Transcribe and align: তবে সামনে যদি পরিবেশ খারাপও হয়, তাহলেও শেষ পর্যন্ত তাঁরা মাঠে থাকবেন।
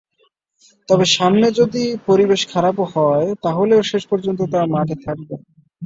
তবে 0.89 1.05
সামনে 1.11 1.47
যদি 1.59 1.83
পরিবেশ 2.05 2.41
খারাপও 2.51 2.85
হয়, 2.93 3.27
তাহলেও 3.43 3.81
শেষ 3.83 4.03
পর্যন্ত 4.11 4.39
তাঁরা 4.51 4.67
মাঠে 4.73 4.95
থাকবেন। 5.05 5.39